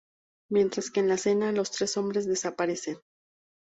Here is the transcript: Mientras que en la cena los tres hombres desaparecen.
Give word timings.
Mientras 0.49 0.89
que 0.89 0.99
en 0.99 1.07
la 1.09 1.17
cena 1.17 1.51
los 1.51 1.69
tres 1.69 1.95
hombres 1.95 2.25
desaparecen. 2.25 2.97